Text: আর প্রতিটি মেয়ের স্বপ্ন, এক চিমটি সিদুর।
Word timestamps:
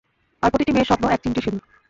আর 0.43 0.49
প্রতিটি 0.51 0.71
মেয়ের 0.73 0.89
স্বপ্ন, 0.89 1.05
এক 1.07 1.19
চিমটি 1.23 1.41
সিদুর। 1.41 1.63